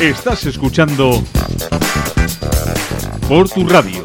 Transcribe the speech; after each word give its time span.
Estás 0.00 0.46
escuchando 0.46 1.22
por 3.28 3.50
tu 3.50 3.68
radio 3.68 4.02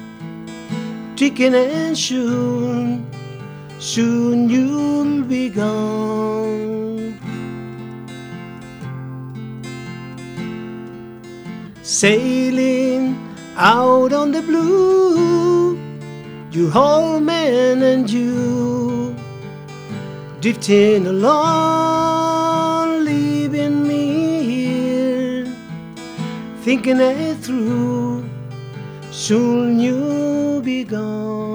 ticking 1.17 1.55
and 1.55 1.97
soon, 1.97 3.07
soon 3.79 4.49
you'll 4.49 5.25
be 5.25 5.49
gone. 5.49 7.19
Sailing 11.83 13.17
out 13.57 14.13
on 14.13 14.31
the 14.31 14.43
blue, 14.43 15.77
you 16.53 16.71
whole 16.71 17.19
man 17.19 17.83
and 17.83 18.09
you 18.11 18.68
drifting 20.41 21.07
along, 21.07 23.05
leaving 23.05 23.87
me 23.87 24.43
here, 24.43 25.47
thinking 26.63 27.01
it 27.01 27.37
through. 27.43 28.25
Soon 29.11 29.81
you'll 29.81 30.61
be 30.61 30.85
gone. 30.85 31.49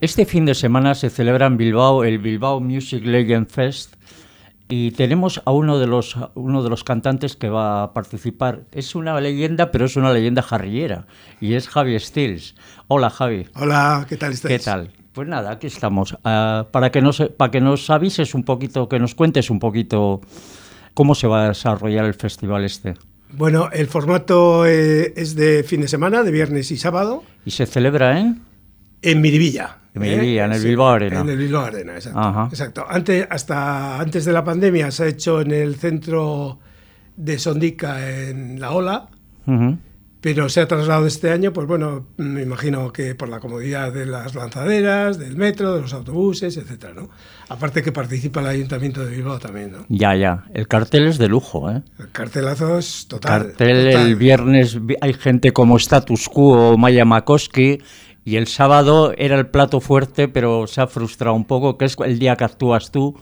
Este 0.00 0.24
fin 0.26 0.44
de 0.44 0.54
semana 0.54 0.94
se 0.94 1.10
celebra 1.10 1.46
en 1.46 1.56
Bilbao 1.56 2.02
el 2.02 2.18
Bilbao 2.18 2.60
Music 2.60 3.04
Legend 3.04 3.48
Fest 3.48 3.94
y 4.74 4.90
tenemos 4.92 5.42
a 5.44 5.52
uno 5.52 5.78
de 5.78 5.86
los 5.86 6.16
uno 6.34 6.62
de 6.62 6.70
los 6.70 6.82
cantantes 6.82 7.36
que 7.36 7.50
va 7.50 7.82
a 7.82 7.92
participar. 7.92 8.62
Es 8.72 8.94
una 8.94 9.20
leyenda, 9.20 9.70
pero 9.70 9.84
es 9.84 9.96
una 9.96 10.10
leyenda 10.14 10.40
jarrillera 10.40 11.06
y 11.42 11.52
es 11.52 11.68
Javi 11.68 11.98
Stills. 12.00 12.54
Hola 12.88 13.10
Javi. 13.10 13.48
Hola, 13.54 14.06
¿qué 14.08 14.16
tal 14.16 14.32
estáis? 14.32 14.56
¿Qué 14.56 14.64
tal? 14.64 14.90
Pues 15.12 15.28
nada, 15.28 15.50
aquí 15.50 15.66
estamos. 15.66 16.16
Ah, 16.24 16.68
para 16.70 16.90
que 16.90 17.02
nos 17.02 17.20
para 17.36 17.50
que 17.50 17.60
nos 17.60 17.90
avises 17.90 18.34
un 18.34 18.44
poquito, 18.44 18.88
que 18.88 18.98
nos 18.98 19.14
cuentes 19.14 19.50
un 19.50 19.58
poquito 19.58 20.22
cómo 20.94 21.14
se 21.14 21.26
va 21.26 21.44
a 21.44 21.48
desarrollar 21.48 22.06
el 22.06 22.14
festival 22.14 22.64
este. 22.64 22.94
Bueno, 23.30 23.68
el 23.74 23.88
formato 23.88 24.64
eh, 24.64 25.12
es 25.16 25.34
de 25.34 25.64
fin 25.64 25.82
de 25.82 25.88
semana, 25.88 26.22
de 26.22 26.30
viernes 26.30 26.70
y 26.70 26.78
sábado, 26.78 27.24
Y 27.44 27.50
se 27.50 27.66
celebra 27.66 28.18
en 28.18 28.40
en 29.02 29.20
Miribilla. 29.20 29.81
En 29.94 30.02
Miribilla, 30.02 30.46
en 30.46 30.52
el 30.52 30.62
Bilbao 30.62 30.88
Arena. 30.88 31.20
En 31.20 31.28
el 31.28 31.36
Bilbao 31.36 31.64
Arena, 31.64 31.94
exacto. 31.94 32.46
Exacto. 32.50 32.84
Antes, 32.88 33.26
hasta 33.28 34.00
antes 34.00 34.24
de 34.24 34.32
la 34.32 34.42
pandemia 34.44 34.90
se 34.90 35.04
ha 35.04 35.06
hecho 35.08 35.40
en 35.42 35.50
el 35.50 35.76
centro 35.76 36.58
de 37.16 37.38
Sondica 37.38 38.08
en 38.28 38.58
La 38.60 38.70
Ola, 38.70 39.08
pero 40.20 40.48
se 40.48 40.60
ha 40.60 40.68
trasladado 40.68 41.06
este 41.06 41.30
año, 41.32 41.52
pues 41.52 41.66
bueno, 41.66 42.06
me 42.16 42.42
imagino 42.42 42.92
que 42.92 43.16
por 43.16 43.28
la 43.28 43.40
comodidad 43.40 43.92
de 43.92 44.06
las 44.06 44.36
lanzaderas, 44.36 45.18
del 45.18 45.36
metro, 45.36 45.74
de 45.74 45.80
los 45.82 45.92
autobuses, 45.92 46.56
etcétera, 46.56 46.94
¿no? 46.94 47.10
Aparte 47.48 47.82
que 47.82 47.90
participa 47.90 48.40
el 48.40 48.46
Ayuntamiento 48.46 49.04
de 49.04 49.10
Bilbao 49.16 49.40
también, 49.40 49.72
¿no? 49.72 49.84
Ya, 49.88 50.14
ya. 50.14 50.44
El 50.54 50.68
cartel 50.68 51.08
es 51.08 51.18
de 51.18 51.26
lujo, 51.26 51.68
¿eh? 51.72 51.82
El 51.98 52.10
cartelazo 52.12 52.78
es 52.78 53.06
total. 53.08 53.48
cartel 53.48 53.90
total. 53.92 54.06
el 54.06 54.14
viernes 54.16 54.86
vi- 54.86 54.94
hay 55.00 55.12
gente 55.12 55.52
como 55.52 55.76
Status 55.76 56.28
Quo 56.28 56.70
o 56.70 56.78
Maya 56.78 57.04
Makoski 57.04 57.78
y 58.24 58.36
el 58.36 58.46
sábado 58.46 59.12
era 59.16 59.38
el 59.38 59.48
plato 59.48 59.80
fuerte 59.80 60.28
pero 60.28 60.66
se 60.66 60.80
ha 60.80 60.86
frustrado 60.86 61.34
un 61.34 61.44
poco 61.44 61.76
que 61.76 61.86
es 61.86 61.96
el 62.04 62.18
día 62.18 62.36
que 62.36 62.44
actúas 62.44 62.90
tú 62.90 63.16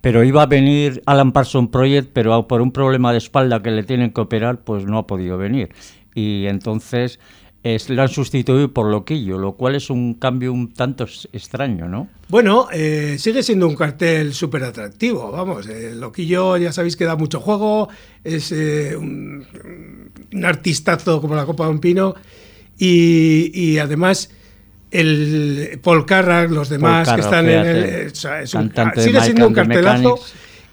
pero 0.00 0.22
iba 0.22 0.42
a 0.42 0.46
venir 0.46 1.02
Alan 1.06 1.32
Parsons 1.32 1.70
Project 1.70 2.10
pero 2.12 2.46
por 2.46 2.60
un 2.60 2.72
problema 2.72 3.12
de 3.12 3.18
espalda 3.18 3.62
que 3.62 3.70
le 3.70 3.82
tienen 3.82 4.12
que 4.12 4.20
operar 4.20 4.60
pues 4.60 4.84
no 4.84 4.98
ha 4.98 5.06
podido 5.06 5.38
venir 5.38 5.70
y 6.14 6.46
entonces 6.46 7.18
es, 7.64 7.90
lo 7.90 8.00
han 8.02 8.08
sustituido 8.08 8.72
por 8.72 8.86
Loquillo 8.86 9.38
lo 9.38 9.54
cual 9.54 9.74
es 9.74 9.90
un 9.90 10.14
cambio 10.14 10.52
un 10.52 10.72
tanto 10.72 11.04
extraño 11.32 11.88
¿no? 11.88 12.08
Bueno, 12.28 12.68
eh, 12.72 13.16
sigue 13.18 13.42
siendo 13.42 13.66
un 13.66 13.74
cartel 13.74 14.34
súper 14.34 14.62
atractivo, 14.62 15.32
vamos, 15.32 15.66
el 15.66 15.98
Loquillo 15.98 16.56
ya 16.58 16.72
sabéis 16.72 16.94
que 16.94 17.06
da 17.06 17.16
mucho 17.16 17.40
juego, 17.40 17.88
es 18.22 18.52
eh, 18.52 18.94
un, 18.96 19.44
un 20.32 20.44
artistazo 20.44 21.20
como 21.20 21.34
la 21.34 21.46
copa 21.46 21.64
de 21.64 21.70
un 21.70 21.80
pino 21.80 22.14
y, 22.78 23.50
y 23.54 23.78
además 23.78 24.30
el 24.90 25.78
Paul 25.82 26.06
Carrack, 26.06 26.50
los 26.50 26.68
demás 26.68 27.12
que 27.12 27.20
están 27.20 27.48
en 27.48 27.66
el... 27.66 28.06
o 28.10 28.14
sea, 28.14 28.42
es 28.42 28.54
un- 28.54 28.68
cantante 28.68 29.00
de 29.00 29.06
sigue 29.06 29.20
siendo 29.22 29.48
un 29.48 29.54
cartelazo 29.54 30.18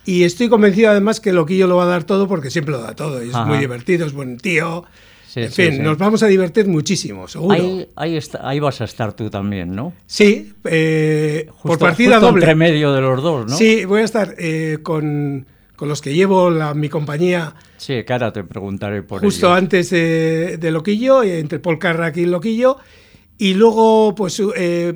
y 0.05 0.23
estoy 0.23 0.47
convencido 0.49 0.91
además 0.91 1.19
que 1.19 1.33
Loquillo 1.33 1.67
lo 1.67 1.77
va 1.77 1.83
a 1.83 1.87
dar 1.87 2.03
todo 2.03 2.27
porque 2.27 2.49
siempre 2.51 2.73
lo 2.73 2.81
da 2.81 2.95
todo 2.95 3.23
y 3.23 3.29
es 3.29 3.35
Ajá. 3.35 3.45
muy 3.45 3.57
divertido, 3.57 4.05
es 4.05 4.13
buen 4.13 4.37
tío. 4.37 4.85
Sí, 5.27 5.41
en 5.41 5.51
sí, 5.51 5.63
fin, 5.63 5.73
sí. 5.73 5.79
nos 5.81 5.97
vamos 5.97 6.23
a 6.23 6.27
divertir 6.27 6.65
muchísimo, 6.67 7.27
seguro. 7.27 7.53
Ahí, 7.55 7.89
ahí, 7.97 8.15
está- 8.15 8.47
ahí 8.47 8.59
vas 8.61 8.79
a 8.79 8.85
estar 8.85 9.11
tú 9.13 9.29
también 9.29 9.75
¿no? 9.75 9.91
Sí, 10.05 10.53
eh, 10.63 11.47
por 11.47 11.71
Justo- 11.71 11.79
partida 11.79 12.15
justo 12.15 12.27
doble. 12.27 12.41
entre 12.43 12.55
medio 12.55 12.93
de 12.93 13.01
los 13.01 13.21
dos 13.21 13.49
¿no? 13.51 13.57
Sí, 13.57 13.83
voy 13.83 14.01
a 14.01 14.05
estar 14.05 14.33
eh, 14.37 14.77
con, 14.81 15.45
con 15.75 15.89
los 15.89 16.01
que 16.01 16.13
llevo 16.13 16.49
la- 16.49 16.73
mi 16.73 16.89
compañía 16.89 17.53
Sí, 17.77 18.03
ahora 18.09 18.31
te 18.33 18.43
preguntaré 18.43 19.03
por 19.03 19.21
justo 19.21 19.47
ello. 19.47 19.55
antes 19.55 19.89
de, 19.89 20.57
de 20.57 20.71
Loquillo, 20.71 21.23
eh, 21.23 21.39
entre 21.39 21.59
Paul 21.59 21.77
Carrack 21.79 22.17
y 22.17 22.25
Loquillo. 22.25 22.77
Y 23.37 23.53
luego, 23.55 24.15
pues 24.15 24.41
eh, 24.55 24.93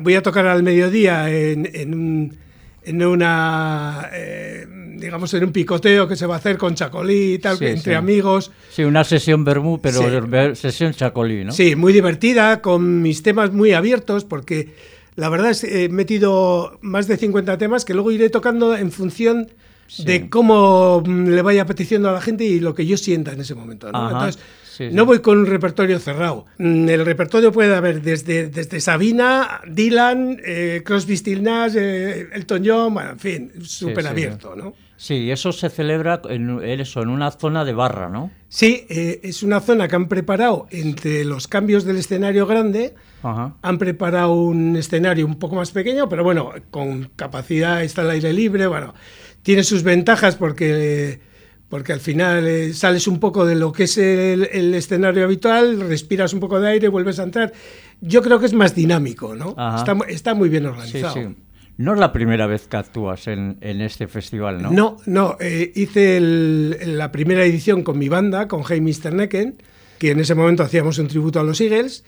voy 0.00 0.14
a 0.14 0.22
tocar 0.22 0.46
al 0.46 0.62
mediodía 0.62 1.30
en, 1.30 1.68
en, 1.72 1.94
un- 1.94 2.36
en 2.84 3.04
una, 3.04 4.08
eh, 4.12 4.66
digamos, 4.96 5.32
en 5.34 5.44
un 5.44 5.52
picoteo 5.52 6.08
que 6.08 6.16
se 6.16 6.26
va 6.26 6.34
a 6.34 6.38
hacer 6.38 6.56
con 6.58 6.74
Chacolí 6.74 7.34
y 7.34 7.38
tal, 7.38 7.58
Sí, 7.58 7.66
entre 7.66 7.92
sí. 7.92 7.94
amigos. 7.94 8.50
Sí, 8.70 8.82
una 8.84 9.04
sesión 9.04 9.44
Bermú, 9.44 9.80
pero 9.80 10.00
Sí. 10.00 10.56
sesión 10.60 10.92
Chacolí, 10.94 11.44
¿no? 11.44 11.52
Sí, 11.52 11.76
muy 11.76 11.92
divertida, 11.92 12.60
con 12.62 13.02
mis 13.02 13.22
temas 13.22 13.52
muy 13.52 13.72
abiertos, 13.72 14.24
porque 14.24 14.74
la 15.14 15.28
verdad 15.28 15.50
es 15.50 15.60
que 15.60 15.84
he 15.84 15.88
metido 15.90 16.78
más 16.80 17.06
de 17.06 17.18
50 17.18 17.58
temas 17.58 17.84
que 17.84 17.92
luego 17.94 18.10
iré 18.10 18.30
tocando 18.30 18.74
en 18.76 18.90
función 18.90 19.48
de 19.98 20.28
cómo 20.30 21.02
mm, 21.04 21.28
le 21.28 21.42
vaya 21.42 21.62
apeteciendo 21.62 22.08
a 22.08 22.12
la 22.12 22.20
gente 22.20 22.44
y 22.44 22.60
lo 22.60 22.74
que 22.74 22.86
yo 22.86 22.96
sienta 22.96 23.32
en 23.32 23.40
ese 23.40 23.54
momento. 23.54 23.90
¿no? 23.90 23.98
Ajá, 23.98 24.10
Entonces, 24.10 24.42
sí, 24.64 24.88
no 24.92 25.06
voy 25.06 25.20
con 25.20 25.38
un 25.38 25.46
repertorio 25.46 25.98
cerrado. 25.98 26.46
Mm, 26.58 26.88
El 26.88 27.04
repertorio 27.04 27.52
puede 27.52 27.74
haber 27.74 28.02
desde, 28.02 28.48
desde 28.48 28.80
Sabina, 28.80 29.60
Dylan, 29.68 30.38
eh, 30.44 30.82
Crosby, 30.84 31.16
Still 31.16 31.42
Nash, 31.42 31.74
eh, 31.76 32.28
Elton 32.32 32.62
John, 32.64 32.94
bueno, 32.94 33.10
en 33.10 33.18
fin, 33.18 33.52
súper 33.62 34.06
abierto, 34.06 34.54
¿no? 34.56 34.74
Sí, 34.96 35.32
eso 35.32 35.50
se 35.50 35.68
celebra 35.68 36.22
en, 36.28 36.62
en 36.62 36.80
eso, 36.80 37.02
en 37.02 37.08
una 37.08 37.32
zona 37.32 37.64
de 37.64 37.72
barra, 37.72 38.08
¿no? 38.08 38.30
Sí, 38.48 38.86
eh, 38.88 39.18
es 39.24 39.42
una 39.42 39.58
zona 39.58 39.88
que 39.88 39.96
han 39.96 40.06
preparado 40.06 40.68
entre 40.70 41.24
los 41.24 41.48
cambios 41.48 41.84
del 41.84 41.96
escenario 41.96 42.46
grande. 42.46 42.94
Ajá. 43.24 43.56
Han 43.62 43.78
preparado 43.78 44.32
un 44.32 44.76
escenario 44.76 45.26
un 45.26 45.40
poco 45.40 45.56
más 45.56 45.72
pequeño, 45.72 46.08
pero 46.08 46.22
bueno, 46.22 46.52
con 46.70 47.10
capacidad, 47.16 47.82
está 47.82 48.02
al 48.02 48.10
aire 48.10 48.32
libre, 48.32 48.68
bueno, 48.68 48.94
tiene 49.42 49.64
sus 49.64 49.82
ventajas 49.82 50.36
porque, 50.36 51.20
porque 51.68 51.92
al 51.92 52.00
final 52.00 52.46
eh, 52.46 52.72
sales 52.74 53.06
un 53.08 53.18
poco 53.20 53.44
de 53.44 53.54
lo 53.54 53.72
que 53.72 53.84
es 53.84 53.98
el, 53.98 54.48
el 54.52 54.74
escenario 54.74 55.24
habitual, 55.24 55.80
respiras 55.88 56.32
un 56.32 56.40
poco 56.40 56.60
de 56.60 56.68
aire, 56.70 56.88
vuelves 56.88 57.18
a 57.18 57.24
entrar. 57.24 57.52
Yo 58.00 58.22
creo 58.22 58.38
que 58.40 58.46
es 58.46 58.52
más 58.54 58.74
dinámico, 58.74 59.34
¿no? 59.34 59.50
Está, 59.76 59.96
está 60.08 60.34
muy 60.34 60.48
bien 60.48 60.64
Sí, 60.64 60.68
organizado. 60.68 61.14
sí. 61.14 61.36
No 61.78 61.94
es 61.94 62.00
la 62.00 62.12
primera 62.12 62.46
vez 62.46 62.68
que 62.68 62.76
actúas 62.76 63.26
en, 63.28 63.56
en 63.62 63.80
este 63.80 64.06
festival, 64.06 64.62
¿no? 64.62 64.70
No, 64.70 64.96
no, 65.06 65.36
eh, 65.40 65.72
hice 65.74 66.18
el- 66.18 66.98
la 66.98 67.10
primera 67.10 67.44
edición 67.44 67.82
con 67.82 67.98
mi 67.98 68.08
banda, 68.10 68.46
con 68.46 68.62
Hey 68.68 68.80
Mr. 68.82 69.14
Necken, 69.14 69.56
que 69.98 70.10
en 70.10 70.20
ese 70.20 70.34
momento 70.34 70.62
hacíamos 70.62 70.98
un 70.98 71.08
tributo 71.08 71.40
a 71.40 71.44
los 71.44 71.60
Eagles. 71.60 72.04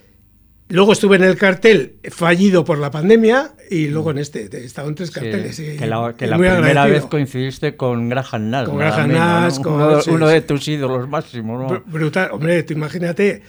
Luego 0.71 0.93
estuve 0.93 1.17
en 1.17 1.25
el 1.25 1.37
cartel 1.37 1.97
fallido 2.11 2.65
por 2.65 2.79
la 2.79 2.91
pandemia 2.91 3.53
y 3.71 3.89
luego 3.89 4.13
en 4.13 4.19
este, 4.19 4.49
he 4.51 4.65
estado 4.65 4.89
en 4.89 4.95
tres 4.95 5.09
Sí, 5.11 5.15
carteles. 5.15 5.59
y- 5.59 5.77
que 5.77 5.87
la, 5.87 6.15
que 6.17 6.27
la 6.27 6.37
primera 6.39 6.57
agradecido. 6.59 6.95
vez 7.03 7.05
coincidiste 7.11 7.77
con 7.77 8.09
Graham 8.09 8.49
Nash. 8.51 8.67
Con 8.67 8.79
Graham 8.79 9.09
¿no? 9.13 9.19
Nash, 9.19 9.59
con- 9.61 9.75
uno, 9.75 10.01
sí, 10.01 10.11
uno 10.11 10.27
sí. 10.29 10.33
de 10.35 10.41
tus 10.41 10.67
ídolos 10.69 11.07
máximos, 11.09 11.61
¿no? 11.61 11.69
Br- 11.69 11.83
Brutal, 11.85 12.31
hombre, 12.33 12.63
tú 12.63 12.73
imagínate 12.73 13.43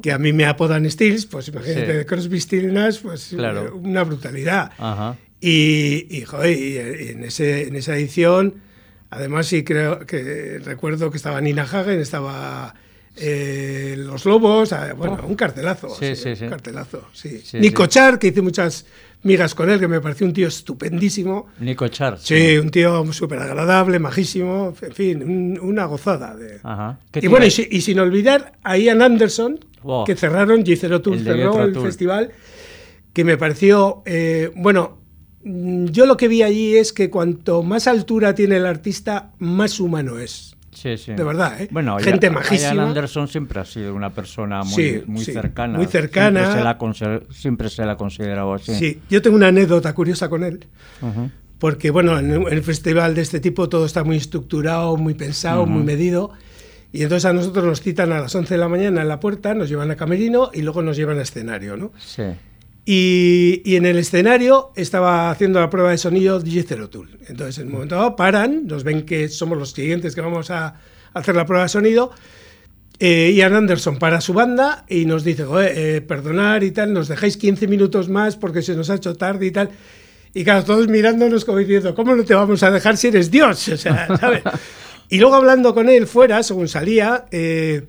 que 0.00 0.12
a 0.12 0.18
mí 0.18 0.32
me 0.32 0.46
apodan 0.46 0.88
Stills, 0.88 1.26
pues 1.26 1.48
imagínate 1.48 1.86
Sí. 1.86 1.92
de 1.92 2.06
Crosby, 2.06 2.40
Stills, 2.40 2.72
Nash, 2.72 3.00
pues 3.02 3.30
Claro. 3.36 3.74
una 3.76 4.04
brutalidad. 4.04 4.70
Ajá. 4.78 5.16
Y, 5.40 6.06
y, 6.08 6.22
joder, 6.24 6.56
y, 6.56 6.76
eh, 6.76 7.10
en, 7.12 7.24
ese, 7.24 7.66
en 7.66 7.74
esa 7.76 7.96
edición, 7.96 8.62
además 9.10 9.46
sí 9.48 9.64
creo 9.64 10.06
que 10.06 10.60
recuerdo 10.64 11.10
que 11.10 11.16
estaba 11.16 11.40
Nina 11.40 11.62
Hagen, 11.64 11.98
estaba 11.98 12.74
eh, 13.16 13.94
Los 13.98 14.24
Lobos, 14.24 14.72
ah, 14.72 14.94
bueno, 14.96 15.20
un 15.26 15.34
cartelazo. 15.34 15.88
Oh. 15.90 15.94
Sí, 15.98 16.14
sí, 16.16 16.36
sí. 16.36 16.44
Un 16.44 16.50
cartelazo, 16.50 17.08
sí. 17.12 17.42
Nico. 17.54 17.86
Char, 17.86 18.18
que 18.18 18.28
hice 18.28 18.40
muchas 18.42 18.86
migas 19.22 19.54
con 19.54 19.68
él, 19.68 19.78
que 19.78 19.88
me 19.88 20.00
pareció 20.00 20.26
un 20.26 20.32
tío 20.32 20.48
estupendísimo. 20.48 21.48
Nico 21.60 21.86
Char. 21.88 22.18
Sí, 22.18 22.56
un 22.56 22.70
tío 22.70 23.12
súper 23.12 23.38
agradable, 23.40 23.98
majísimo, 23.98 24.74
en 24.80 24.92
fin, 24.92 25.22
un- 25.22 25.58
una 25.60 25.84
gozada. 25.84 26.34
De... 26.34 26.60
Ajá. 26.62 26.98
¿Qué 27.10 27.20
Y 27.22 27.26
bueno, 27.28 27.44
y, 27.46 27.50
sin 27.50 27.98
olvidar 27.98 28.52
a 28.62 28.78
Ian 28.78 29.02
Anderson, 29.02 29.58
Wow. 29.82 30.04
que 30.04 30.14
cerraron, 30.14 30.62
G0 30.64 31.00
Tour 31.02 31.18
cerró 31.18 31.62
el 31.64 31.74
festival, 31.78 32.30
que 33.12 33.24
me 33.24 33.36
pareció, 33.38 34.02
eh, 34.06 34.50
bueno, 34.54 34.98
yo 35.42 36.04
lo 36.06 36.16
que 36.18 36.28
vi 36.28 36.42
allí 36.42 36.76
es 36.76 36.92
que 36.92 37.08
cuanto 37.08 37.62
más 37.62 37.86
altura 37.86 38.34
tiene 38.34 38.56
el 38.58 38.66
artista, 38.66 39.32
más 39.38 39.80
humano 39.80 40.18
es. 40.18 40.54
Sí, 40.72 40.96
sí. 40.96 41.12
De 41.14 41.24
verdad, 41.24 41.60
¿eh? 41.60 41.68
Bueno, 41.70 41.98
Gente 41.98 42.28
Ian- 42.28 42.34
majísima. 42.34 42.74
Ian 42.74 42.78
Anderson 42.80 43.26
siempre 43.28 43.60
ha 43.60 43.64
sido 43.64 43.94
una 43.94 44.10
persona 44.10 44.62
muy, 44.62 44.72
Sí, 44.74 45.02
muy 45.06 45.24
sí, 45.24 45.32
cercana. 45.32 45.76
muy 45.78 45.86
cercana. 45.86 46.40
Siempre 46.52 46.94
se 46.94 47.04
la, 47.04 47.20
siempre 47.30 47.68
se 47.70 47.84
la 47.84 47.92
ha 47.92 47.96
considerado 47.96 48.54
así. 48.54 48.74
Sí. 48.74 49.00
yo 49.10 49.20
tengo 49.20 49.36
una 49.36 49.48
anécdota 49.48 49.92
curiosa 49.94 50.28
con 50.28 50.44
él. 50.44 50.66
Porque, 51.58 51.90
bueno, 51.90 52.18
en 52.18 52.30
el 52.48 52.62
festival 52.62 53.14
de 53.14 53.20
este 53.22 53.38
tipo 53.40 53.68
todo 53.68 53.84
está 53.84 54.02
muy 54.04 54.16
estructurado, 54.16 54.96
muy 54.96 55.14
pensado, 55.14 55.66
muy 55.66 55.82
medido. 55.82 56.30
Y 56.92 57.02
entonces 57.02 57.24
a 57.26 57.32
nosotros 57.32 57.64
nos 57.64 57.80
citan 57.82 58.12
a 58.12 58.20
las 58.20 58.34
11 58.34 58.54
de 58.54 58.58
la 58.58 58.68
mañana 58.68 59.02
en 59.02 59.08
la 59.08 59.20
puerta, 59.20 59.54
nos 59.54 59.68
llevan 59.68 59.90
a 59.90 59.96
camerino 59.96 60.50
y 60.54 60.62
luego 60.62 60.82
nos 60.82 60.96
llevan 60.96 61.18
a 61.18 61.22
escenario, 61.22 61.76
¿no? 61.76 61.92
Sí. 61.98 62.22
Y, 62.92 63.76
en 63.76 63.86
el 63.86 63.98
escenario 63.98 64.72
estaba 64.74 65.30
haciendo 65.30 65.60
la 65.60 65.70
prueba 65.70 65.92
de 65.92 65.98
sonido 65.98 66.40
DJ 66.40 66.88
Tool. 66.88 67.20
Entonces, 67.28 67.58
en 67.58 67.68
un 67.68 67.74
momento 67.74 67.94
dado, 67.94 68.16
paran, 68.16 68.66
nos 68.66 68.82
ven 68.82 69.02
que 69.02 69.28
somos 69.28 69.56
los 69.56 69.70
siguientes 69.70 70.12
que 70.12 70.20
vamos 70.20 70.50
a 70.50 70.74
hacer 71.14 71.36
la 71.36 71.46
prueba 71.46 71.62
de 71.62 71.68
sonido. 71.68 72.10
Eh, 72.98 73.32
Ian 73.32 73.54
Anderson 73.54 73.96
para 74.00 74.20
su 74.20 74.32
banda 74.32 74.86
y 74.88 75.04
nos 75.04 75.22
dice, 75.22 75.44
"Joder, 75.44 75.72
eh, 75.76 76.00
perdonar 76.00 76.64
y 76.64 76.72
tal, 76.72 76.92
nos 76.92 77.06
dejáis 77.06 77.36
15 77.36 77.68
minutos 77.68 78.08
más 78.08 78.34
porque 78.34 78.60
se 78.60 78.74
nos 78.74 78.90
ha 78.90 78.96
hecho 78.96 79.14
tarde 79.14 79.46
y 79.46 79.52
tal. 79.52 79.70
Y 80.34 80.42
claro, 80.42 80.64
todos 80.64 80.88
mirándonos 80.88 81.44
como 81.44 81.58
diciendo, 81.58 81.94
¿cómo 81.94 82.16
no 82.16 82.24
te 82.24 82.34
vamos 82.34 82.60
a 82.64 82.72
dejar 82.72 82.96
si 82.96 83.06
eres 83.06 83.30
Dios? 83.30 83.68
O 83.72 83.76
sea, 83.76 84.08
¿sabes? 84.18 84.42
Y 85.08 85.18
luego 85.20 85.36
hablando 85.36 85.74
con 85.74 85.88
él 85.88 86.08
fuera, 86.08 86.42
según 86.42 86.66
salía, 86.66 87.26
eh, 87.30 87.86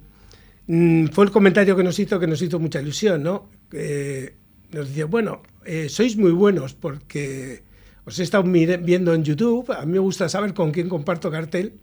mm, 0.68 1.08
fue 1.08 1.26
el 1.26 1.32
comentario 1.32 1.76
que 1.76 1.84
nos 1.84 1.98
hizo 1.98 2.20
que 2.20 2.28
nos 2.28 2.40
hizo 2.40 2.60
mucha 2.60 2.80
ilusión, 2.80 3.24
¿no? 3.24 3.50
Eh, 3.74 4.36
nos 4.72 4.90
dice, 4.90 5.04
bueno, 5.06 5.42
eh, 5.66 5.88
sois 5.90 6.18
muy 6.18 6.32
buenos 6.32 6.74
porque 6.74 7.62
os 8.06 8.20
he 8.20 8.24
estado 8.24 8.44
viendo 8.44 9.14
en 9.14 9.24
YouTube, 9.24 9.72
a 9.72 9.86
mí 9.86 9.94
me 9.94 10.00
gusta 10.00 10.28
saber 10.30 10.54
con 10.54 10.72
quién 10.72 10.90
comparto 10.90 11.30
cartel 11.32 11.74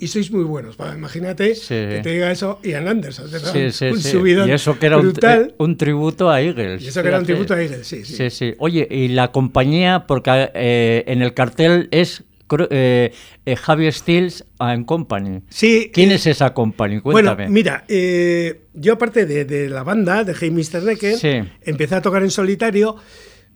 y 0.00 0.08
sois 0.08 0.32
muy 0.32 0.42
buenos. 0.42 0.76
Bueno, 0.76 0.94
imagínate 0.96 1.54
Sí. 1.54 1.68
que 1.68 2.00
te 2.02 2.10
diga 2.10 2.32
eso 2.32 2.58
Ian 2.64 2.88
Anderson. 2.88 3.28
Sí, 3.30 3.70
sí, 3.70 3.84
un 3.86 4.00
sí. 4.00 4.10
subidón 4.10 4.48
Y 4.48 4.52
eso 4.52 4.76
que 4.80 4.86
era 4.86 4.96
un, 4.96 5.02
brutal. 5.12 5.42
eh, 5.50 5.54
un 5.58 5.76
tributo 5.76 6.28
a 6.28 6.40
Eagles. 6.42 6.82
y 6.82 6.88
eso 6.88 7.00
que 7.02 7.08
era 7.08 7.18
un 7.20 7.24
tributo 7.24 7.54
a 7.54 7.62
Eagles, 7.62 7.86
sí, 7.86 8.04
sí. 8.04 8.14
Sí, 8.16 8.30
sí. 8.30 8.54
Oye, 8.58 8.88
y 8.90 9.06
la 9.08 9.30
compañía, 9.30 10.06
porque 10.08 10.50
eh, 10.54 11.04
en 11.06 11.22
el 11.22 11.34
cartel 11.34 11.86
es 11.92 12.24
eh, 12.70 13.12
eh, 13.46 13.56
Javi 13.56 13.90
Stills 13.92 14.44
and 14.58 14.84
Company. 14.86 15.42
Sí, 15.48 15.90
¿Quién 15.92 16.10
eh, 16.10 16.14
es 16.14 16.26
esa 16.26 16.52
company? 16.54 17.00
Cuéntame. 17.00 17.36
Bueno, 17.44 17.52
mira, 17.52 17.84
eh, 17.88 18.62
yo 18.74 18.94
aparte 18.94 19.26
de, 19.26 19.44
de 19.44 19.68
la 19.68 19.82
banda, 19.82 20.24
de 20.24 20.34
Hey 20.38 20.50
Mr. 20.50 20.82
Necken, 20.82 21.16
Sí. 21.18 21.40
empecé 21.62 21.94
a 21.96 22.02
tocar 22.02 22.22
en 22.22 22.30
solitario, 22.30 22.96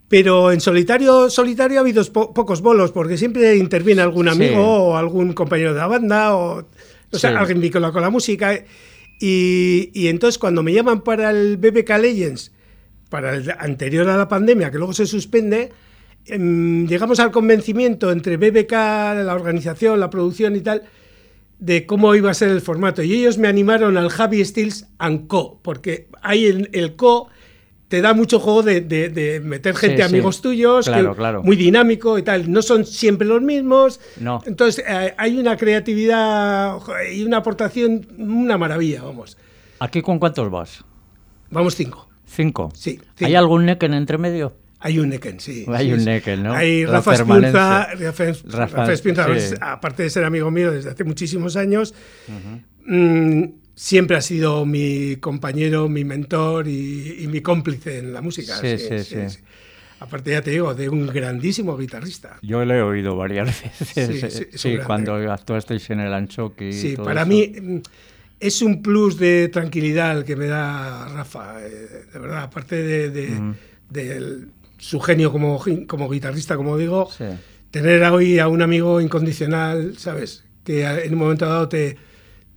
pero 0.08 0.52
en 0.52 0.60
solitario, 0.60 1.30
solitario 1.30 1.78
ha 1.78 1.80
habido 1.80 2.04
po- 2.12 2.32
pocos 2.34 2.60
bolos, 2.60 2.92
porque 2.92 3.16
siempre 3.16 3.56
interviene 3.56 4.02
algún 4.02 4.28
amigo 4.28 4.54
Sí. 4.54 4.58
o 4.60 4.96
algún 4.96 5.32
compañero 5.32 5.72
de 5.74 5.80
la 5.80 5.86
banda, 5.86 6.36
o, 6.36 6.58
o 7.10 7.18
sea, 7.18 7.30
Sí. 7.30 7.36
alguien 7.36 7.60
vinculado 7.60 7.92
con 7.92 8.02
la 8.02 8.10
música. 8.10 8.54
Y, 9.20 9.90
y 9.94 10.08
entonces 10.08 10.38
cuando 10.38 10.62
me 10.62 10.72
llaman 10.72 11.02
para 11.02 11.30
el 11.30 11.56
BBK 11.56 11.98
Legends, 11.98 12.52
para 13.08 13.34
el 13.36 13.48
anterior 13.58 14.08
a 14.08 14.16
la 14.16 14.28
pandemia, 14.28 14.70
que 14.70 14.78
luego 14.78 14.92
se 14.92 15.06
suspende, 15.06 15.70
llegamos 16.26 17.20
al 17.20 17.30
convencimiento 17.30 18.10
entre 18.12 18.36
BBK, 18.36 18.72
la 18.72 19.34
organización, 19.34 20.00
la 20.00 20.10
producción 20.10 20.56
y 20.56 20.60
tal, 20.60 20.82
de 21.58 21.86
cómo 21.86 22.14
iba 22.14 22.30
a 22.30 22.34
ser 22.34 22.48
el 22.50 22.60
formato. 22.60 23.02
Y 23.02 23.12
ellos 23.14 23.38
me 23.38 23.48
animaron 23.48 23.96
al 23.96 24.08
Javi 24.10 24.44
Stills 24.44 24.86
and 24.98 25.26
Co. 25.28 25.60
Porque 25.62 26.08
ahí 26.22 26.46
el, 26.46 26.68
el 26.72 26.96
Co 26.96 27.28
te 27.88 28.00
da 28.00 28.12
mucho 28.14 28.40
juego 28.40 28.62
de, 28.62 28.80
de- 28.80 29.08
de 29.08 29.40
meter 29.40 29.76
gente, 29.76 29.98
Sí, 30.02 30.02
sí. 30.08 30.14
amigos 30.14 30.40
tuyos, 30.40 30.86
Claro, 30.86 31.10
que- 31.12 31.16
claro. 31.18 31.42
muy 31.42 31.54
dinámico 31.56 32.18
y 32.18 32.22
tal. 32.22 32.50
No 32.50 32.60
son 32.62 32.84
siempre 32.84 33.26
los 33.26 33.40
mismos. 33.42 34.00
No. 34.18 34.40
Entonces 34.46 34.84
eh, 34.88 35.14
hay 35.16 35.38
una 35.38 35.56
creatividad 35.56 36.78
y 37.14 37.22
una 37.24 37.36
aportación, 37.38 38.06
una 38.18 38.58
maravilla, 38.58 39.02
vamos. 39.02 39.36
¿Aquí 39.78 40.02
con 40.02 40.18
cuántos 40.18 40.50
vas? 40.50 40.82
Vamos 41.50 41.74
cinco. 41.76 42.08
¿Cinco? 42.26 42.72
Sí, 42.74 42.98
¿Hay 43.20 43.26
cinco. 43.26 43.38
algún 43.38 43.66
Necken 43.66 43.94
entre 43.94 44.18
medio? 44.18 44.54
Hay 44.86 44.98
un 44.98 45.08
Necken, 45.08 45.40
sí. 45.40 45.64
Hay 45.72 45.86
sí, 45.86 45.92
un. 45.94 46.04
Necken, 46.04 46.42
¿no? 46.42 46.52
Hay 46.52 46.84
Rafa 46.84 47.12
permanencia. 47.16 47.86
Rafa, 47.94 48.24
Rafa, 48.24 48.84
Rafa 48.84 48.96
sí. 48.96 49.12
pues, 49.26 49.54
aparte 49.60 50.02
de 50.04 50.10
ser 50.10 50.24
amigo 50.24 50.50
mío 50.50 50.70
desde 50.70 50.90
hace 50.90 51.04
muchísimos 51.04 51.56
años, 51.56 51.94
mm, 52.86 53.44
siempre 53.74 54.16
ha 54.16 54.20
sido 54.20 54.64
mi 54.66 55.16
compañero, 55.16 55.88
mi 55.88 56.04
mentor 56.04 56.68
y, 56.68 57.16
y 57.20 57.26
mi 57.26 57.40
cómplice 57.40 57.98
en 57.98 58.12
la 58.12 58.20
música. 58.20 58.56
Sí, 58.56 58.76
sí, 58.78 59.02
sí. 59.04 59.38
Aparte, 60.00 60.32
ya 60.32 60.42
te 60.42 60.50
digo, 60.50 60.74
de 60.74 60.88
un 60.88 61.06
grandísimo 61.06 61.76
guitarrista. 61.78 62.36
Yo 62.42 62.64
lo 62.64 62.74
he 62.74 62.82
oído 62.82 63.16
varias 63.16 63.62
veces. 63.80 64.48
Sí, 64.54 64.76
cuando 64.84 65.14
actuasteis 65.32 65.88
en 65.90 66.00
el 66.00 66.12
Anchoqui. 66.12 66.66
y 66.66 66.72
Sí, 66.72 66.94
todo 66.94 67.06
para 67.06 67.22
eso. 67.22 67.28
mí 67.30 67.52
mm, 67.58 67.80
es 68.40 68.60
un 68.60 68.82
plus 68.82 69.16
de 69.18 69.48
tranquilidad 69.48 70.18
el 70.18 70.24
que 70.24 70.36
me 70.36 70.46
da 70.46 71.08
Rafa, 71.08 71.56
eh, 71.64 72.04
de 72.12 72.18
verdad, 72.18 72.42
aparte 72.42 72.82
de, 72.82 73.08
de- 73.10 73.54
del- 73.88 74.48
su 74.84 75.00
genio 75.00 75.32
como, 75.32 75.62
como 75.86 76.10
guitarrista, 76.10 76.56
como 76.56 76.76
digo, 76.76 77.08
Sí. 77.16 77.24
tener 77.70 78.02
hoy 78.04 78.38
a 78.38 78.48
un 78.48 78.60
amigo 78.60 79.00
incondicional, 79.00 79.94
¿sabes? 79.96 80.44
Que 80.62 80.84
en 80.84 81.12
un 81.14 81.18
momento 81.18 81.46
dado 81.46 81.68
te, 81.68 81.96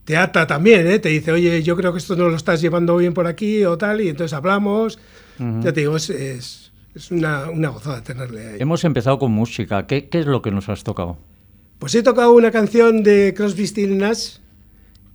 te 0.04 0.18
ata 0.18 0.46
también, 0.46 0.88
¿eh? 0.88 1.00
Te 1.00 1.08
dice, 1.10 1.32
oye, 1.32 1.64
yo 1.64 1.78
creo 1.78 1.94
que 1.94 2.00
esto 2.00 2.16
no 2.18 2.28
lo 2.28 2.36
estás 2.36 2.60
llevando 2.62 2.98
bien 2.98 3.14
por 3.14 3.28
aquí 3.28 3.64
o 3.64 3.78
tal, 3.78 4.02
y 4.02 4.10
entonces 4.10 4.34
hablamos. 4.34 5.00
Ya 5.40 5.72
te 5.72 5.82
digo, 5.82 5.96
es, 5.96 6.10
es, 6.10 6.72
es 6.96 7.12
una, 7.12 7.50
una 7.50 7.70
gozada 7.70 8.04
tenerle 8.04 8.46
ahí. 8.48 8.56
Hemos 8.60 8.84
empezado 8.84 9.20
con 9.20 9.32
música. 9.32 9.86
¿Qué, 9.88 10.10
qué 10.10 10.20
es 10.20 10.26
lo 10.26 10.42
que 10.42 10.52
nos 10.52 10.68
has 10.68 10.84
tocado? 10.84 11.18
Pues 11.80 11.96
he 11.96 12.04
tocado 12.04 12.34
una 12.34 12.52
canción 12.52 13.04
de 13.04 13.34
Crosby, 13.38 13.68
Stills 13.68 13.96
Nash, 13.96 14.38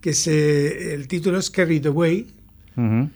que 0.01 0.15
se, 0.15 0.95
el 0.95 1.09
título 1.09 1.39
es 1.39 1.51
Carried 1.51 1.87
Away, 1.87 2.29
Ujú. 2.77 3.11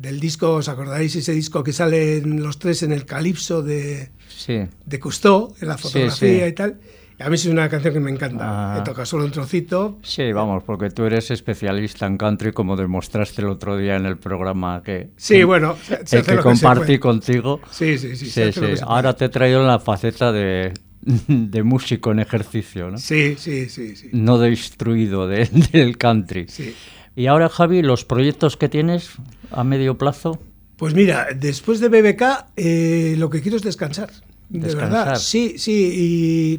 Del 0.00 0.18
disco, 0.20 0.54
¿os 0.54 0.68
acordáis? 0.68 1.14
Ese 1.16 1.32
disco 1.32 1.62
que 1.62 1.72
salen 1.72 2.42
los 2.42 2.58
tres 2.58 2.82
en 2.82 2.92
el 2.92 3.04
calipso 3.04 3.62
de, 3.62 4.10
Sí. 4.28 4.58
de 4.86 4.98
Cousteau, 4.98 5.54
en 5.60 5.68
la 5.68 5.76
fotografía 5.78 6.44
sí. 6.46 6.50
y 6.50 6.52
tal. 6.52 6.80
A 7.18 7.28
mí 7.28 7.34
es 7.34 7.44
una 7.44 7.68
canción 7.68 7.92
que 7.92 8.00
me 8.00 8.10
encanta. 8.10 8.44
Ah. 8.76 8.78
He 8.78 8.82
tocado 8.82 9.04
solo 9.04 9.26
un 9.26 9.30
trocito. 9.30 9.98
Sí, 10.02 10.32
vamos, 10.32 10.62
porque 10.64 10.88
tú 10.88 11.04
eres 11.04 11.30
especialista 11.30 12.06
en 12.06 12.16
country, 12.16 12.50
como 12.52 12.76
demostraste 12.76 13.42
el 13.42 13.48
otro 13.48 13.76
día 13.76 13.96
en 13.96 14.06
el 14.06 14.16
programa 14.16 14.82
que, 14.82 15.10
Sí, 15.18 15.34
que- 15.34 15.44
bueno, 15.44 15.76
se- 15.86 15.96
hace 15.96 16.22
que 16.22 16.34
lo 16.36 16.42
compartí 16.42 16.98
contigo. 16.98 17.60
Sí, 17.70 17.98
sí, 17.98 18.16
sí. 18.16 18.30
Sí. 18.30 18.50
Ahora 18.82 19.14
te 19.14 19.26
he 19.26 19.28
traído 19.28 19.60
en 19.60 19.66
la 19.66 19.78
faceta 19.80 20.32
de, 20.32 20.72
de 21.28 21.62
músico 21.62 22.10
en 22.12 22.20
ejercicio, 22.20 22.90
¿no? 22.90 22.96
Sí, 22.96 23.34
sí, 23.38 23.68
sí, 23.68 23.96
sí. 23.96 24.08
No 24.12 24.38
de 24.38 24.48
instruido 24.48 25.26
de- 25.28 25.46
del 25.72 25.98
country. 25.98 26.46
Sí. 26.48 26.74
Y 27.16 27.26
ahora, 27.26 27.48
Javi, 27.48 27.82
los 27.82 28.04
proyectos 28.04 28.56
que 28.56 28.68
tienes 28.68 29.10
a 29.50 29.64
medio 29.64 29.98
plazo. 29.98 30.38
Pues 30.76 30.94
mira, 30.94 31.28
después 31.36 31.80
de 31.80 31.88
BBK, 31.88 32.22
eh, 32.56 33.14
lo 33.18 33.28
que 33.30 33.42
quiero 33.42 33.56
es 33.56 33.62
descansar. 33.62 34.10
De 34.48 34.60
Descansar. 34.60 35.06
verdad. 35.06 35.14
Sí, 35.20 35.54
sí. 35.58 36.58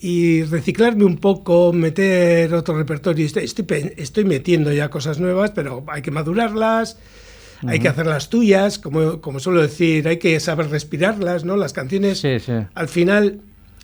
Y, 0.00 0.06
y 0.06 0.42
reciclarme 0.44 1.04
un 1.04 1.16
poco, 1.16 1.72
meter 1.72 2.52
otro 2.54 2.76
repertorio. 2.76 3.24
Estoy, 3.24 3.44
estoy, 3.44 3.64
estoy 3.96 4.24
metiendo 4.24 4.72
ya 4.72 4.90
cosas 4.90 5.18
nuevas, 5.18 5.52
pero 5.52 5.84
hay 5.88 6.02
que 6.02 6.10
madurarlas. 6.10 6.98
Hay 7.66 7.78
que 7.80 7.88
hacerlas 7.88 8.28
tuyas, 8.28 8.78
como, 8.78 9.22
como 9.22 9.40
suelo 9.40 9.62
decir, 9.62 10.06
hay 10.06 10.18
que 10.18 10.38
saber 10.38 10.68
respirarlas, 10.68 11.44
¿no? 11.46 11.56
Las 11.56 11.72
canciones, 11.72 12.18
Sí, 12.20 12.38
sí. 12.38 12.52
al 12.74 12.88
final, 12.88 13.40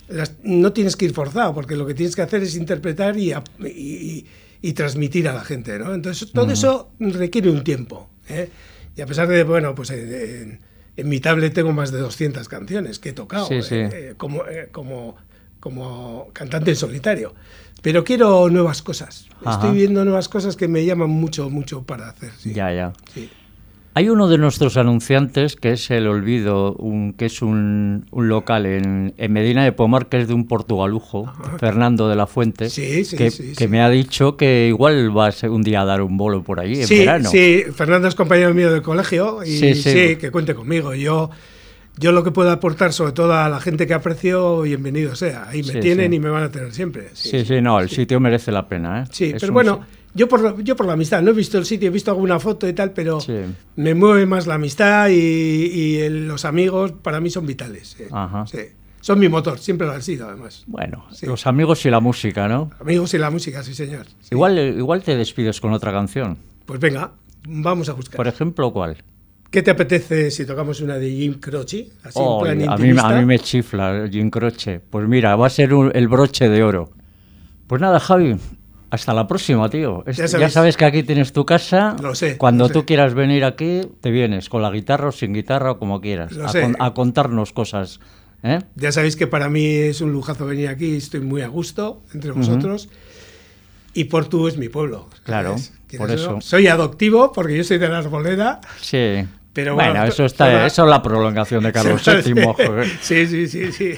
las- 0.09 0.35
no 0.43 0.75
tienes 0.75 0.97
que 0.97 1.07
ir 1.07 1.15
forzado, 1.15 1.55
porque 1.55 1.77
lo 1.77 1.87
que 1.87 1.95
tienes 1.95 2.15
que 2.15 2.21
hacer 2.21 2.43
es 2.43 2.57
interpretar 2.57 3.17
y, 3.17 3.33
y- 3.65 4.27
y 4.63 4.73
transmitir 4.75 5.29
a 5.29 5.33
la 5.33 5.45
gente, 5.45 5.79
¿no? 5.79 5.95
Entonces, 5.95 6.31
todo 6.33 6.51
eso 6.53 6.91
requiere 6.99 7.51
un 7.51 7.65
tiempo, 7.65 8.09
¿eh? 8.29 8.49
Y 8.97 9.01
a 9.01 9.07
pesar 9.07 9.29
de, 9.29 9.43
bueno, 9.45 9.75
pues 9.75 9.91
en, 9.91 10.13
en- 10.15 10.61
en 10.97 11.09
mi 11.09 11.21
tablet 11.21 11.55
tengo 11.55 11.73
más 11.73 11.93
de 11.93 11.99
200 11.99 12.49
canciones 12.49 12.99
que 12.99 13.11
he 13.11 13.13
tocado 13.13 13.47
Sí, 13.47 13.63
sí. 13.63 13.77
eh, 13.77 13.89
eh, 13.93 14.15
como, 14.19 14.45
eh, 14.47 14.69
como, 14.71 15.17
como 15.61 16.29
cantante 16.33 16.71
en 16.71 16.77
solitario. 16.77 17.35
Pero 17.83 18.05
quiero 18.05 18.51
nuevas 18.51 18.83
cosas. 18.83 19.27
Ajá. 19.43 19.53
Estoy 19.53 19.77
viendo 19.77 20.05
nuevas 20.05 20.29
cosas 20.29 20.57
que 20.57 20.69
me 20.69 20.85
llaman 20.85 21.09
mucho, 21.09 21.49
mucho 21.49 21.83
para 21.85 22.11
hacer. 22.11 22.33
sí. 22.39 22.53
Ya, 22.53 22.73
ya. 22.75 22.93
Sí. 23.15 23.31
Hay 23.95 24.09
uno 24.09 24.29
de 24.29 24.39
nuestros 24.39 24.77
anunciantes 24.77 25.57
que 25.57 25.73
es 25.73 25.91
El 25.91 26.07
Olvido, 26.07 26.75
un, 26.75 27.13
que 27.13 27.27
es 27.27 27.43
un, 27.43 28.07
un 28.13 28.29
local 28.29 28.65
en, 28.67 29.15
en 29.17 29.33
Medina 29.33 29.65
de 29.65 29.73
Pomar, 29.73 30.07
que 30.09 30.21
es 30.21 30.29
de 30.29 30.35
un 30.35 30.47
portugalujo, 30.47 31.33
Fernando 31.59 32.09
de 32.09 32.15
la 32.15 32.29
Fuente, 32.29 32.71
Sí, 32.71 33.05
sí, 33.05 33.17
que, 33.17 33.31
sí, 33.33 33.53
que 33.57 33.67
me 33.67 33.83
ha 33.83 33.91
dicho 33.91 34.37
que 34.37 34.69
igual 34.69 35.17
va 35.17 35.27
a 35.27 35.33
ser 35.33 35.51
un 35.51 35.63
día 35.63 35.81
a 35.81 35.85
dar 35.85 36.03
un 36.03 36.17
bolo 36.17 36.45
por 36.45 36.61
allí 36.61 36.81
en 36.81 36.89
verano. 36.89 37.29
sí, 37.31 37.65
Fernando 37.75 38.07
es 38.07 38.15
compañero 38.15 38.55
mío 38.55 38.73
del 38.73 38.83
colegio 38.83 39.43
y 39.45 39.75
Sí, 39.75 40.17
que 40.17 40.31
cuente 40.31 40.55
conmigo. 40.55 40.95
Yo, 40.95 41.31
yo 41.99 42.13
lo 42.13 42.23
que 42.23 42.31
puedo 42.31 42.51
aportar, 42.53 42.93
sobre 42.93 43.11
todo 43.13 43.33
a 43.35 43.49
la 43.49 43.59
gente 43.61 43.89
que 43.89 43.95
aprecio, 43.95 44.63
bienvenido 44.63 45.17
sea. 45.17 45.49
Ahí 45.49 45.65
me 45.65 45.81
tienen 45.81 46.13
y 46.13 46.21
me 46.21 46.31
van 46.31 46.45
a 46.45 46.51
tener 46.51 46.73
siempre. 46.73 47.09
Sí, 47.13 47.45
sí, 47.45 47.61
no, 47.61 47.81
el 47.81 47.91
sitio 47.91 48.21
merece 48.21 48.53
la 48.53 48.69
pena. 48.69 49.03
¿eh? 49.03 49.05
Sí, 49.11 49.25
Es 49.35 49.41
pero 49.41 49.49
un 49.49 49.55
bueno, 49.55 49.81
yo 50.15 50.29
por, 50.29 50.41
la- 50.43 50.57
yo 50.63 50.77
por 50.77 50.87
la 50.87 50.95
amistad, 50.95 51.23
no 51.23 51.31
he 51.31 51.35
visto 51.35 51.59
el 51.59 51.65
sitio, 51.67 51.89
he 51.89 51.91
visto 51.91 52.11
alguna 52.11 52.39
foto 52.41 52.69
y 52.69 52.73
tal, 52.73 52.93
pero 52.93 53.21
Sí. 53.21 53.35
me 53.77 53.95
mueve 53.95 54.27
más 54.27 54.47
la 54.47 54.55
amistad 54.55 55.09
y, 55.09 55.15
y 55.15 55.97
el- 55.99 56.27
los 56.29 56.45
amigos 56.45 56.93
para 56.93 57.21
mí 57.21 57.31
son 57.31 57.47
vitales. 57.47 57.97
Ajá. 58.11 58.47
Sí. 58.47 58.59
Son 59.03 59.19
mi 59.19 59.29
motor, 59.31 59.59
siempre 59.59 59.87
lo 59.87 59.95
han 59.95 60.03
sido 60.03 60.29
además. 60.29 60.65
Bueno, 60.67 61.07
Sí. 61.11 61.25
los 61.27 61.47
amigos 61.47 61.85
y 61.87 61.91
la 61.91 62.01
música, 62.01 62.49
¿no? 62.49 62.71
Amigos 62.81 63.15
y 63.15 63.19
la 63.19 63.31
música, 63.31 63.63
sí 63.63 63.75
señor. 63.75 64.07
Igual, 64.31 64.59
igual 64.59 65.03
te 65.03 65.17
despides 65.17 65.61
con 65.61 65.73
otra 65.73 65.91
canción. 65.91 66.37
Pues 66.67 66.79
venga, 66.81 67.13
vamos 67.49 67.89
a 67.89 67.95
buscar. 67.95 68.17
Por 68.17 68.29
ejemplo, 68.29 68.71
¿cuál? 68.73 68.99
¿Qué 69.51 69.63
te 69.63 69.71
apetece 69.71 70.31
si 70.31 70.45
tocamos 70.45 70.81
una 70.81 70.97
de 70.97 71.11
Jim 71.11 71.41
Croce? 71.41 71.89
Así 72.05 72.19
Oh, 72.23 72.45
en 72.47 72.59
plan 72.59 72.69
a, 72.71 72.77
mí, 72.77 72.83
intimista? 72.89 73.09
a 73.09 73.19
mí 73.19 73.25
me 73.25 73.39
chifla 73.39 74.07
Jim 74.09 74.29
Croce. 74.31 74.81
Pues 74.91 75.09
mira, 75.09 75.35
va 75.35 75.47
a 75.47 75.51
ser 75.51 75.73
un- 75.75 75.91
el 75.95 76.07
broche 76.07 76.49
de 76.49 76.63
oro. 76.63 76.91
Pues 77.67 77.81
nada, 77.81 77.99
Javi, 78.01 78.37
hasta 78.91 79.15
la 79.15 79.27
próxima, 79.27 79.69
tío. 79.71 80.05
Ya 80.07 80.27
ya, 80.27 80.49
sabes. 80.51 80.77
que 80.77 80.85
aquí 80.85 81.03
tienes 81.03 81.33
tu 81.33 81.47
casa. 81.47 81.97
Lo 82.03 82.15
sé, 82.15 82.37
Cuando 82.37 82.65
lo 82.69 82.73
tú 82.73 82.81
sé. 82.81 82.85
quieras 82.87 83.15
venir 83.15 83.45
aquí, 83.45 83.83
te 84.01 84.11
vienes, 84.11 84.49
con 84.49 84.63
la 84.63 84.71
guitarra 84.71 85.09
o 85.09 85.13
sin 85.13 85.33
guitarra 85.33 85.73
o 85.73 85.79
como 85.79 86.01
quieras, 86.01 86.33
Lo 86.33 86.47
a, 86.47 86.49
sé. 86.49 86.61
con- 86.63 86.77
a 86.79 86.93
contarnos 86.95 87.53
cosas. 87.53 88.01
¿eh? 88.43 88.59
Ya 88.75 88.91
sabéis 88.93 89.17
que 89.17 89.27
para 89.27 89.49
mí 89.49 89.65
es 89.67 90.01
un 90.01 90.13
lujazo 90.13 90.47
venir 90.47 90.69
aquí, 90.69 90.97
estoy 90.97 91.21
muy 91.21 91.43
a 91.43 91.49
gusto 91.49 92.03
entre 92.15 92.33
vosotros. 92.33 92.89
Y 93.93 94.05
Portu 94.05 94.47
es 94.47 94.57
mi 94.57 94.69
pueblo. 94.69 95.09
Claro, 95.25 95.51
¿sabes? 95.59 95.73
¿Quieres 95.89 95.99
por 96.07 96.11
eso. 96.15 96.41
Soy 96.41 96.69
adoptivo 96.69 97.33
porque 97.33 97.57
yo 97.57 97.65
soy 97.65 97.79
de 97.79 97.89
la 97.89 97.99
Arboleda. 97.99 98.61
Sí. 98.81 99.25
Pero 99.61 99.75
bueno, 99.75 99.91
bueno, 99.93 100.07
eso 100.07 100.25
está, 100.25 100.47
toda- 100.51 100.67
eso 100.67 100.85
es 100.85 100.91
la 100.91 101.03
prolongación 101.03 101.63
de 101.63 101.73
Carlos 101.73 102.03
VII. 102.25 102.35
Sí, 103.01 103.27
sí, 103.27 103.47
sí, 103.49 103.73
sí. 103.73 103.93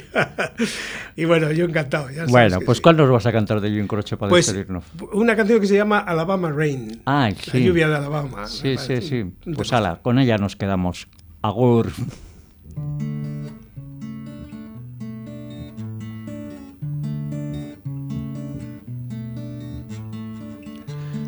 y 1.15 1.25
bueno, 1.25 1.51
yo 1.51 1.65
encantado. 1.65 2.09
ya 2.09 2.25
Bueno, 2.25 2.59
pues 2.65 2.77
sí. 2.79 2.81
¿cuál 2.81 2.97
nos 2.97 3.09
vas 3.09 3.25
a 3.25 3.31
cantar 3.31 3.61
de 3.61 3.69
Jim 3.69 3.87
Croce 3.87 4.17
para 4.17 4.29
Pues 4.29 4.45
despedirnos? 4.47 4.83
una 5.13 5.35
canción 5.35 5.59
que 5.59 5.67
se 5.67 5.75
llama 5.75 5.99
Alabama 5.99 6.51
Rain. 6.51 7.01
La 7.05 7.31
sí. 7.39 7.63
lluvia 7.63 7.87
de 7.87 7.95
Alabama. 7.95 8.47
Sí, 8.47 8.75
sí, 8.77 9.01
sí. 9.01 9.25
Pues 9.55 9.71
ala, 9.73 9.99
con 10.01 10.19
ella 10.19 10.37
nos 10.37 10.55
quedamos. 10.55 11.07
Agur. 11.41 11.91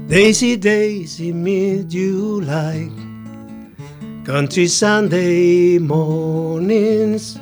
Daisy, 0.07 0.55
Daisy, 0.57 1.33
mid 1.33 1.85
July, 1.89 2.89
country 4.25 4.65
Sunday 4.65 5.77
mornings, 5.77 7.39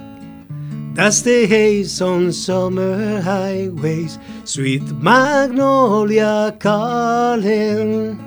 dusty 0.93 1.45
haze 1.45 2.01
on 2.01 2.33
summer 2.33 3.21
highways, 3.21 4.19
sweet 4.43 4.83
magnolia 4.97 6.53
calling. 6.59 8.19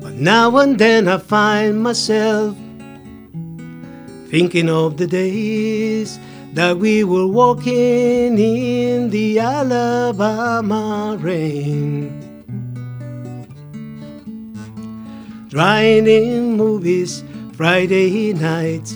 But 0.00 0.14
now 0.14 0.56
and 0.56 0.78
then 0.78 1.08
I 1.08 1.18
find 1.18 1.82
myself 1.82 2.56
thinking 4.30 4.70
of 4.70 4.96
the 4.96 5.06
days 5.06 6.18
that 6.54 6.78
we 6.78 7.04
were 7.04 7.26
walking 7.26 8.38
in 8.38 9.10
the 9.10 9.38
Alabama 9.40 11.18
rain. 11.20 12.35
In 15.58 16.58
movies 16.58 17.24
Friday 17.54 18.34
nights, 18.34 18.92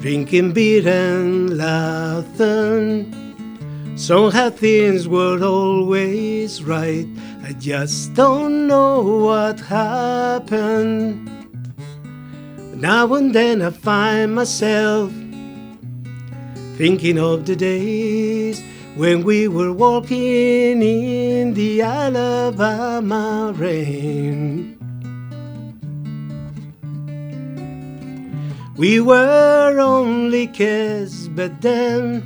drinking 0.00 0.52
beer 0.52 0.88
and 0.88 1.56
laughing. 1.56 3.14
Somehow 3.96 4.50
things 4.50 5.06
were 5.06 5.40
always 5.44 6.64
right. 6.64 7.06
I 7.44 7.52
just 7.52 8.12
don't 8.14 8.66
know 8.66 9.00
what 9.02 9.60
happened. 9.60 11.30
Now 12.74 13.14
and 13.14 13.32
then 13.32 13.62
I 13.62 13.70
find 13.70 14.34
myself 14.34 15.12
thinking 16.76 17.20
of 17.20 17.46
the 17.46 17.54
days 17.54 18.60
when 18.96 19.22
we 19.22 19.46
were 19.46 19.72
walking 19.72 20.82
in 20.82 21.54
the 21.54 21.82
Alabama 21.82 23.54
rain. 23.54 24.75
We 28.76 29.00
were 29.00 29.78
only 29.80 30.46
kids, 30.48 31.28
but 31.28 31.62
then 31.62 32.22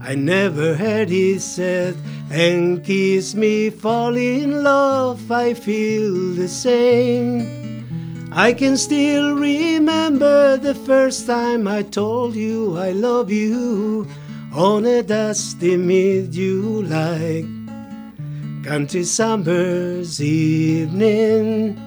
I 0.00 0.14
never 0.14 0.76
heard 0.76 1.08
he 1.08 1.40
said, 1.40 1.96
and 2.30 2.84
kiss 2.84 3.34
me, 3.34 3.70
fall 3.70 4.16
in 4.16 4.62
love. 4.62 5.30
I 5.32 5.54
feel 5.54 6.34
the 6.34 6.46
same. 6.46 8.28
I 8.32 8.52
can 8.52 8.76
still 8.76 9.34
remember 9.34 10.56
the 10.56 10.74
first 10.74 11.26
time 11.26 11.66
I 11.66 11.82
told 11.82 12.36
you 12.36 12.76
I 12.76 12.92
love 12.92 13.32
you 13.32 14.06
on 14.52 14.86
a 14.86 15.02
dusty 15.02 15.76
mid 15.76 16.30
July 16.32 17.44
country 18.62 19.04
summer's 19.04 20.20
evening. 20.20 21.85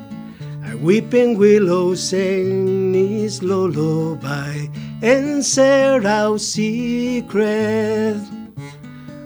A 0.71 0.77
weeping 0.77 1.35
willow 1.35 1.95
sang 1.95 2.93
his 2.93 3.41
lullaby 3.41 4.67
and 5.01 5.43
said 5.43 6.05
our 6.05 6.37
secret. 6.37 8.21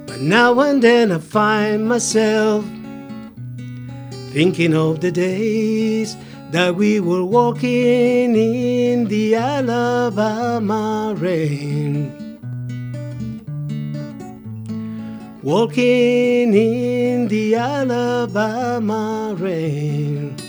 But 0.08 0.22
now 0.22 0.58
and 0.62 0.82
then 0.82 1.12
I 1.12 1.18
find 1.18 1.86
myself 1.86 2.64
thinking 4.32 4.74
of 4.74 5.02
the 5.02 5.12
days 5.12 6.16
that 6.52 6.76
we 6.76 7.02
were 7.02 7.26
walking 7.26 8.36
in 8.36 9.06
the 9.10 9.36
Alabama 9.36 11.14
rain. 11.18 12.40
Walking 15.42 16.54
in 16.54 17.28
the 17.28 17.56
Alabama 17.56 19.36
rain. 19.38 20.43